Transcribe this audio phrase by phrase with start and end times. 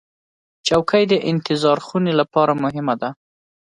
[0.67, 3.09] چوکۍ د انتظار خونې لپاره مهمه ده.